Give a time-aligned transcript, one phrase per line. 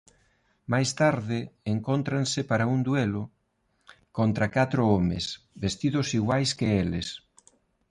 [0.73, 1.39] Máis tarde
[1.73, 3.23] encóntranse para un duelo
[4.17, 5.25] contra catro homes
[5.63, 7.07] vestidos iguais que eles.